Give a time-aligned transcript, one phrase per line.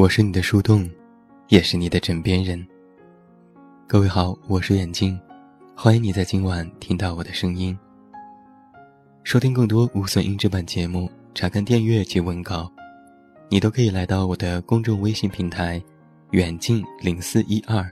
[0.00, 0.88] 我是你的树洞，
[1.48, 2.66] 也是你的枕边人。
[3.86, 5.20] 各位好，我是远近，
[5.76, 7.78] 欢迎你在今晚听到我的声音。
[9.24, 12.72] 收听更多无损音质版节目，查看电阅及文稿，
[13.50, 15.78] 你都可以来到我的公众微信平台
[16.32, 17.86] “远近零四一二”，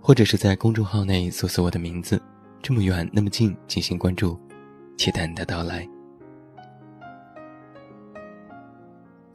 [0.00, 2.18] 或者是在公众号内搜索我的名字
[2.62, 4.40] “这么远那么近”进行关注，
[4.96, 5.86] 期待你的到来。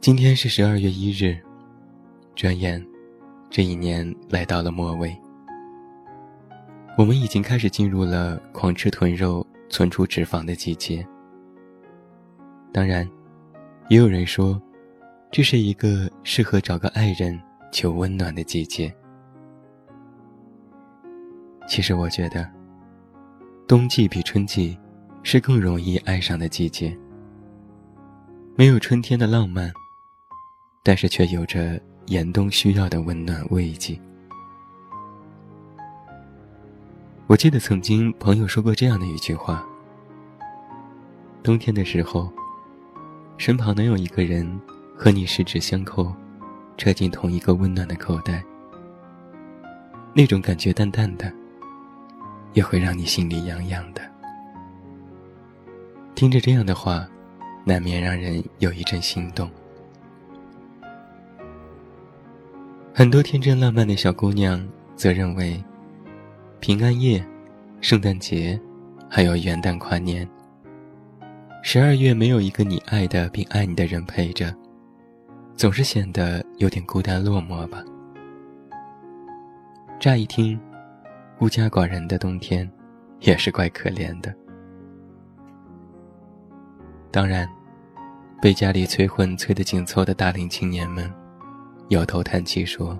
[0.00, 1.38] 今天是十二月一日，
[2.34, 2.84] 转眼，
[3.48, 5.16] 这一年来到了末尾。
[6.98, 11.06] 我们已经开始进入了狂吃豚肉、存储脂肪的季节。
[12.72, 13.08] 当然，
[13.88, 14.60] 也有人说，
[15.30, 17.40] 这是一个适合找个爱人
[17.72, 18.92] 求温暖的季节。
[21.68, 22.50] 其实，我觉得，
[23.68, 24.76] 冬季比春季
[25.22, 26.96] 是更容易爱上的季节。
[28.56, 29.72] 没有春天的浪漫。
[30.86, 33.98] 但是却有着严冬需要的温暖慰藉。
[37.26, 39.64] 我记得曾经朋友说过这样的一句话：
[41.42, 42.30] 冬天的时候，
[43.38, 44.60] 身旁能有一个人
[44.94, 46.14] 和你十指相扣，
[46.76, 48.44] 揣进同一个温暖的口袋，
[50.12, 51.32] 那种感觉淡淡的，
[52.52, 54.02] 也会让你心里痒痒的。
[56.14, 57.08] 听着这样的话，
[57.64, 59.50] 难免让人有一阵心动。
[62.96, 64.64] 很多天真烂漫的小姑娘
[64.94, 65.60] 则认为，
[66.60, 67.26] 平安夜、
[67.80, 68.58] 圣诞节，
[69.10, 70.24] 还有元旦跨年，
[71.60, 74.54] 十二月没有一个你爱的并爱你的人陪着，
[75.56, 77.82] 总是显得有点孤单落寞吧。
[79.98, 80.56] 乍一听，
[81.36, 82.70] 孤家寡人的冬天，
[83.18, 84.32] 也是怪可怜的。
[87.10, 87.48] 当然，
[88.40, 91.12] 被家里催婚催得紧凑的大龄青年们。
[91.88, 92.98] 摇头叹气说：“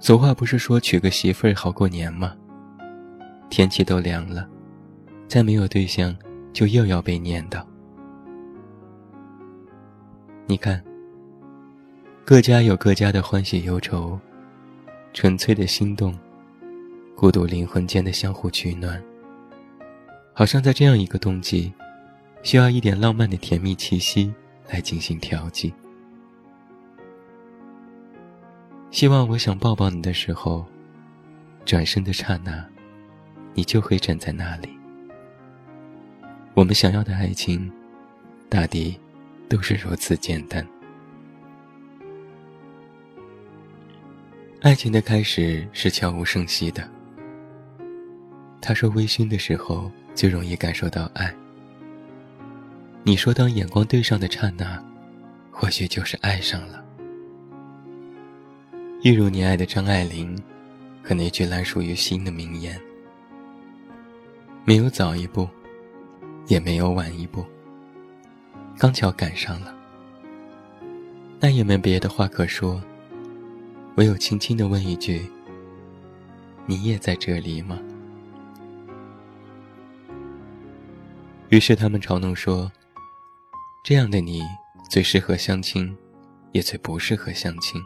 [0.00, 2.34] 俗话不是说娶个媳妇儿好过年吗？
[3.50, 4.48] 天气都凉了，
[5.28, 6.16] 再没有对象，
[6.52, 7.62] 就又要被念叨。
[10.46, 10.82] 你看，
[12.24, 14.18] 各家有各家的欢喜忧愁，
[15.12, 16.18] 纯粹的心动，
[17.14, 19.00] 孤独灵魂间的相互取暖，
[20.32, 21.72] 好像在这样一个冬季，
[22.42, 24.34] 需要一点浪漫的甜蜜气息
[24.70, 25.72] 来进行调剂。”
[28.94, 30.64] 希望我想抱抱你的时候，
[31.64, 32.64] 转身的刹那，
[33.52, 34.68] 你就会站在那里。
[36.54, 37.68] 我们想要的爱情，
[38.48, 38.96] 大抵
[39.48, 40.64] 都是如此简单。
[44.60, 46.88] 爱情的开始是悄无声息的。
[48.60, 51.34] 他说微醺的时候就容易感受到爱。
[53.02, 54.80] 你说当眼光对上的刹那，
[55.50, 56.83] 或许就是爱上了。
[59.04, 60.34] 一如你爱的张爱玲，
[61.02, 62.80] 和那句烂熟于心的名言
[64.64, 65.46] ：“没有早一步，
[66.46, 67.44] 也没有晚一步，
[68.78, 69.76] 刚巧赶上了。”
[71.38, 72.82] 那也没别的话可说，
[73.96, 75.30] 唯有轻轻的问一句
[76.64, 77.78] ：“你也在这里吗？”
[81.50, 82.72] 于是他们嘲弄说
[83.84, 84.40] ：“这样的你
[84.88, 85.94] 最适合相亲，
[86.52, 87.78] 也最不适合相亲。”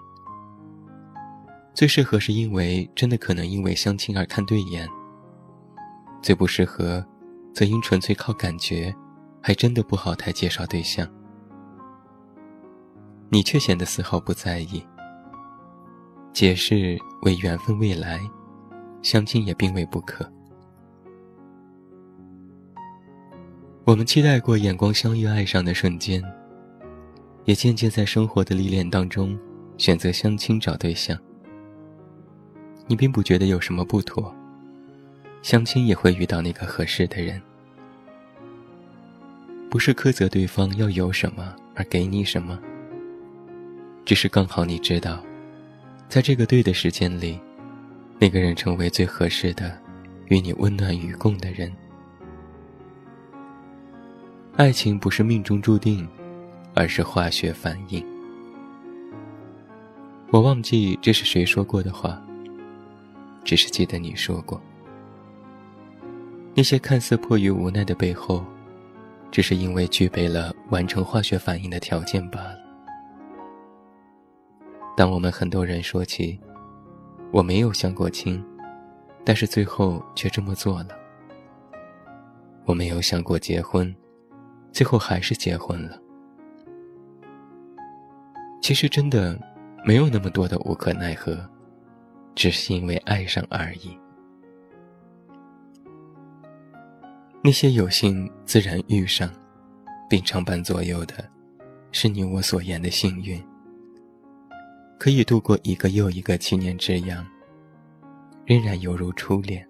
[1.78, 4.84] 最适合是因为真的可能因为相亲而看对眼。
[6.20, 7.06] 最不适合，
[7.54, 8.92] 则因纯粹靠感觉，
[9.40, 11.08] 还真的不好太介绍对象。
[13.28, 14.84] 你却显得丝毫不在意。
[16.32, 18.20] 解释为缘分未来，
[19.00, 20.28] 相亲也并未不可。
[23.84, 26.20] 我们期待过眼光相遇爱上的瞬间，
[27.44, 29.38] 也渐渐在生活的历练当中，
[29.76, 31.16] 选择相亲找对象。
[32.88, 34.34] 你并不觉得有什么不妥，
[35.42, 37.40] 相亲也会遇到那个合适的人，
[39.70, 42.58] 不是苛责对方要有什么而给你什么，
[44.06, 45.22] 只是刚好你知道，
[46.08, 47.38] 在这个对的时间里，
[48.18, 49.78] 那个人成为最合适的，
[50.28, 51.70] 与你温暖与共的人。
[54.56, 56.08] 爱情不是命中注定，
[56.74, 58.02] 而是化学反应。
[60.30, 62.20] 我忘记这是谁说过的话。
[63.48, 64.60] 只是记得你说过，
[66.54, 68.44] 那些看似迫于无奈的背后，
[69.30, 72.58] 只是因为具备了完成化学反应的条件罢了。
[74.98, 76.38] 当我们很多人说起，
[77.32, 78.44] 我没有相过亲，
[79.24, 80.88] 但是最后却这么做了；
[82.66, 83.96] 我没有想过结婚，
[84.72, 85.98] 最后还是结婚了。
[88.60, 89.40] 其实真的
[89.86, 91.48] 没有那么多的无可奈何，
[92.38, 93.98] 只是因为爱上而已。
[97.42, 99.28] 那些有幸自然遇上，
[100.08, 101.28] 并常伴左右的，
[101.90, 103.44] 是你我所言的幸运，
[105.00, 107.26] 可以度过一个又一个七年之痒，
[108.46, 109.66] 仍然犹如初恋。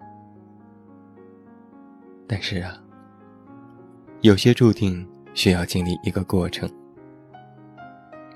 [2.27, 2.79] 但是啊，
[4.21, 6.69] 有些注定需要经历一个过程。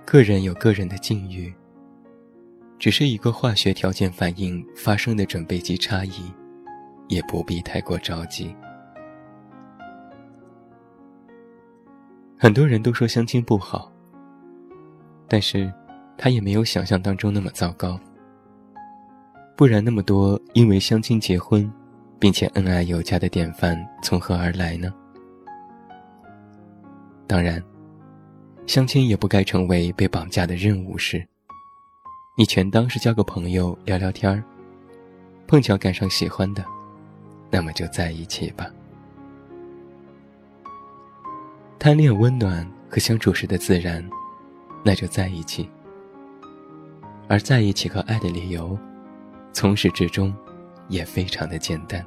[0.04, 1.54] 个人有个人的境遇，
[2.84, 6.30] 只是一个化学条件反应发生的准备及差异，
[7.08, 8.54] 也不必太过着急。
[12.38, 13.90] 很多人都说相亲不好，
[15.30, 15.74] 但是，
[16.18, 17.98] 他也没有想象当中那么糟糕。
[19.56, 21.72] 不然，那么多因为相亲结婚，
[22.20, 24.94] 并且恩爱有加的典范从何而来呢？
[27.28, 27.64] 当然，
[28.68, 31.26] 相亲也不该成为被绑架的任务事。
[32.36, 34.44] 你全当是交个朋友聊聊天儿，
[35.46, 36.66] 碰巧赶上喜欢的，
[37.52, 38.66] 那么就在一起吧。
[41.78, 44.04] 贪恋温暖和相处时的自然，
[44.84, 45.70] 那就在一起。
[47.28, 48.76] 而在一起和爱的理由，
[49.52, 50.34] 从始至终，
[50.88, 52.04] 也非常的简单。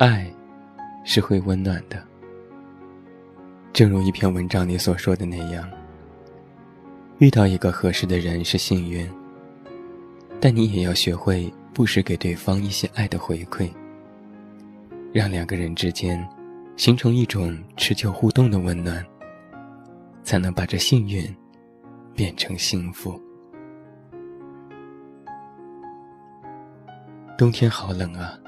[0.00, 0.28] 爱，
[1.04, 2.02] 是会温暖的。
[3.72, 5.68] 正如一篇文章里所说的那样，
[7.24, 9.10] 遇到一个合适的人是幸运，
[10.38, 13.66] 但你也要学会不时给对方一些爱的回馈，
[15.10, 16.22] 让两个人之间。
[16.76, 19.02] 形成一种持久互动的温暖，
[20.22, 21.24] 才能把这幸运
[22.14, 23.18] 变成幸福。
[27.38, 28.38] 冬天好冷啊，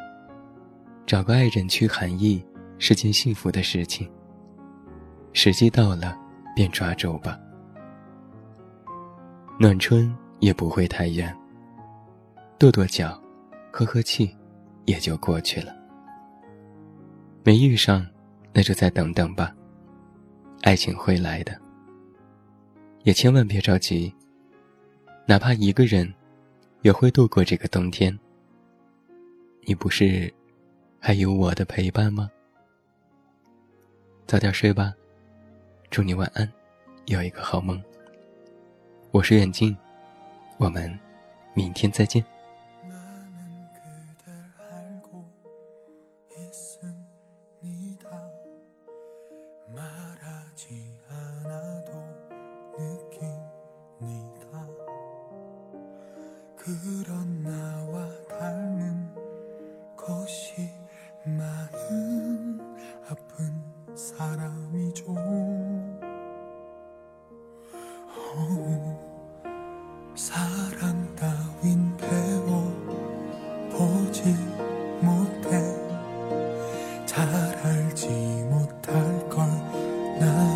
[1.07, 2.45] 找个爱人驱寒意
[2.79, 4.11] 是件幸福的事情。
[5.33, 6.19] 时机到了，
[6.55, 7.39] 便抓住吧。
[9.59, 11.35] 暖春也不会太远，
[12.59, 13.21] 跺跺脚，
[13.71, 14.35] 呵呵气，
[14.85, 15.75] 也就过去了。
[17.43, 18.07] 没遇上。
[18.59, 19.55] 那就再等等吧，
[20.63, 21.61] 爱情会来的。
[23.03, 24.11] 也千万别着急，
[25.27, 26.11] 哪怕一个人，
[26.81, 28.19] 也会度过这个冬天。
[29.67, 30.33] 你不是
[30.99, 32.31] 还有我的陪伴吗？
[34.27, 34.95] 早点睡吧，
[35.91, 36.51] 祝你晚安，
[37.05, 37.79] 有一个好梦。
[39.13, 39.75] 我是远近，
[40.59, 40.99] 我们
[41.55, 42.23] 明天再见。
[80.19, 80.56] 나